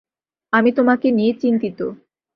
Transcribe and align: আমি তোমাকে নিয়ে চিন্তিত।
আমি 0.53 0.69
তোমাকে 0.71 1.07
নিয়ে 1.11 1.33
চিন্তিত। 1.33 1.79